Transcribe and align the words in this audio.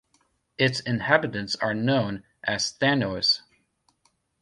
Its 0.57 0.79
inhabitants 0.79 1.55
are 1.57 1.75
known 1.75 2.23
as 2.43 2.75
"Thannois". 2.79 3.41